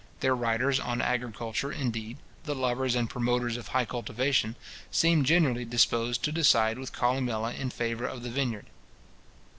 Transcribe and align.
Their 0.21 0.35
writers 0.35 0.79
on 0.79 0.99
agriculture, 0.99 1.71
indeed, 1.71 2.17
the 2.45 2.55
lovers 2.55 2.95
and 2.95 3.07
promoters 3.07 3.55
of 3.55 3.67
high 3.67 3.85
cultivation, 3.85 4.55
seem 4.89 5.23
generally 5.23 5.63
disposed 5.63 6.23
to 6.23 6.31
decide 6.31 6.79
with 6.79 6.91
Columella 6.91 7.53
in 7.53 7.69
favour 7.69 8.07
of 8.07 8.23
the 8.23 8.31
vineyard. 8.31 8.65